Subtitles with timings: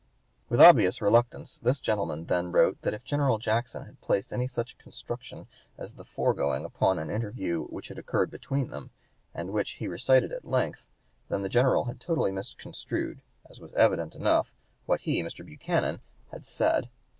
[0.49, 4.79] With obvious reluctance this gentleman then wrote that if General Jackson had placed any such
[4.79, 5.45] construction
[5.77, 8.89] as the foregoing upon an interview which had occurred between them,
[9.31, 10.87] and which he recited at length,
[11.29, 14.51] then the General had totally misconstrued as was evident enough
[14.87, 15.45] what he, Mr.
[15.45, 15.99] Buchanan,
[16.31, 16.89] had said.